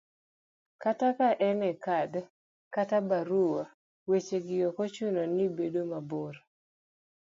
kata 0.81 1.09
ka 1.17 1.29
en 1.47 1.59
e 1.71 1.73
kad 1.85 2.11
kata 2.75 2.97
barua, 3.09 3.63
weche 4.09 4.37
gi 4.45 4.57
ok 4.69 4.77
ochuno 4.85 5.21
ni 5.35 5.45
bedo 5.57 5.81
mabor 5.91 6.35